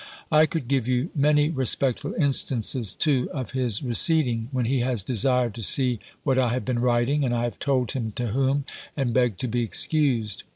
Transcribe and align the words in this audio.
I 0.31 0.47
could 0.47 0.67
give 0.67 0.87
you 0.87 1.11
many 1.13 1.51
respectful 1.51 2.15
instances 2.17 2.95
too, 2.95 3.29
of 3.31 3.51
his 3.51 3.83
receding, 3.83 4.49
when 4.51 4.65
he 4.65 4.79
has 4.79 5.03
desired 5.03 5.53
to 5.53 5.61
see 5.61 5.99
what 6.23 6.39
I 6.39 6.53
have 6.53 6.65
been 6.65 6.79
writing, 6.79 7.23
and 7.23 7.35
I 7.35 7.43
have 7.43 7.59
told 7.59 7.91
him 7.91 8.11
to 8.13 8.29
whom, 8.29 8.65
and 8.97 9.13
begged 9.13 9.39
to 9.41 9.47
be 9.47 9.61
excused. 9.61 10.41